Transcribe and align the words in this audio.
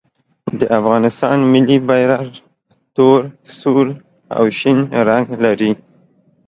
د 0.59 0.61
افغانستان 0.79 1.37
ملي 1.53 1.77
بیرغ 1.87 2.25
تور، 2.95 3.21
سور 3.57 3.87
او 4.35 4.43
شین 4.57 4.77
رنګ 5.07 5.25
لري. 5.43 5.71